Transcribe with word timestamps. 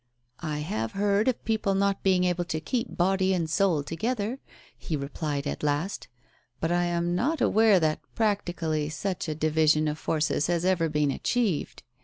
"I 0.55 0.61
have 0.61 0.93
heard 0.93 1.27
of 1.27 1.45
people 1.45 1.75
not 1.75 2.01
being 2.01 2.23
able 2.23 2.45
to 2.45 2.59
keep 2.59 2.97
body 2.97 3.35
and 3.35 3.47
soul 3.47 3.83
together," 3.83 4.39
he 4.75 4.95
replied 4.97 5.45
at 5.45 5.61
last, 5.61 6.07
"but 6.59 6.71
I 6.71 6.85
am 6.85 7.13
not 7.13 7.39
aware 7.39 7.79
that 7.79 7.99
practically 8.15 8.89
such 8.89 9.29
a 9.29 9.35
division 9.35 9.87
of 9.87 9.99
forces 9.99 10.47
has 10.47 10.65
ever 10.65 10.89
been 10.89 11.11
achieved. 11.11 11.83